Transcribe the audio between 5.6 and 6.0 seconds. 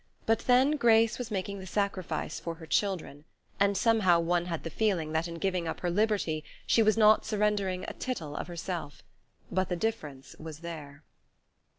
up her